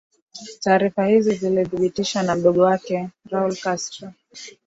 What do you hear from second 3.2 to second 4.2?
Raul Castro